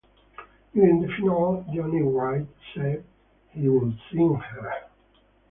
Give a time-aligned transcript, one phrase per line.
[0.73, 3.05] During the finale, Johnny Wright said
[3.51, 4.71] he would sign her.